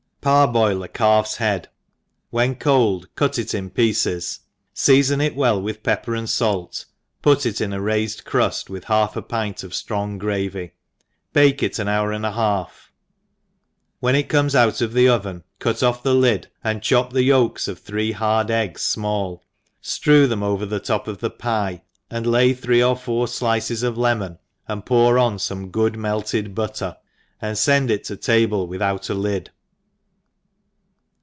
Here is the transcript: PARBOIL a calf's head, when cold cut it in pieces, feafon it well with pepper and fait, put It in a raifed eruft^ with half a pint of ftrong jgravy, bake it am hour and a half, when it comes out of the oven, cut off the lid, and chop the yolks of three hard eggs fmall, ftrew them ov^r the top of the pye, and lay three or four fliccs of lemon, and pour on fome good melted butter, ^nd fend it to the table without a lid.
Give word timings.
PARBOIL 0.23 0.83
a 0.83 0.87
calf's 0.87 1.37
head, 1.37 1.67
when 2.29 2.53
cold 2.53 3.07
cut 3.15 3.39
it 3.39 3.55
in 3.55 3.71
pieces, 3.71 4.41
feafon 4.75 5.19
it 5.19 5.35
well 5.35 5.59
with 5.59 5.81
pepper 5.81 6.13
and 6.13 6.29
fait, 6.29 6.85
put 7.23 7.43
It 7.47 7.59
in 7.59 7.73
a 7.73 7.79
raifed 7.79 8.23
eruft^ 8.25 8.69
with 8.69 8.83
half 8.83 9.15
a 9.15 9.23
pint 9.23 9.63
of 9.63 9.71
ftrong 9.71 10.19
jgravy, 10.19 10.73
bake 11.33 11.63
it 11.63 11.79
am 11.79 11.87
hour 11.87 12.11
and 12.11 12.23
a 12.23 12.33
half, 12.33 12.91
when 13.99 14.13
it 14.13 14.29
comes 14.29 14.53
out 14.53 14.79
of 14.79 14.93
the 14.93 15.09
oven, 15.09 15.43
cut 15.57 15.81
off 15.81 16.03
the 16.03 16.13
lid, 16.13 16.49
and 16.63 16.83
chop 16.83 17.13
the 17.13 17.23
yolks 17.23 17.67
of 17.67 17.79
three 17.79 18.11
hard 18.11 18.51
eggs 18.51 18.95
fmall, 18.95 19.39
ftrew 19.81 20.29
them 20.29 20.41
ov^r 20.41 20.69
the 20.69 20.79
top 20.79 21.07
of 21.07 21.17
the 21.17 21.31
pye, 21.31 21.81
and 22.11 22.27
lay 22.27 22.53
three 22.53 22.83
or 22.83 22.95
four 22.95 23.25
fliccs 23.25 23.81
of 23.81 23.97
lemon, 23.97 24.37
and 24.67 24.85
pour 24.85 25.17
on 25.17 25.37
fome 25.37 25.71
good 25.71 25.97
melted 25.97 26.53
butter, 26.53 26.95
^nd 27.41 27.65
fend 27.65 27.89
it 27.89 28.03
to 28.03 28.15
the 28.15 28.21
table 28.21 28.67
without 28.67 29.09
a 29.09 29.15
lid. 29.15 29.49